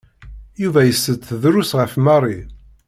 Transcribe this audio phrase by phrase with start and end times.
[0.61, 2.39] Yuba itett drus ɣef Mary.